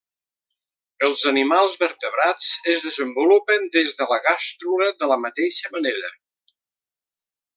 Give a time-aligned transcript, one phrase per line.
[1.07, 6.11] Els animals vertebrats es desenvolupen des de la gàstrula de la mateixa manera.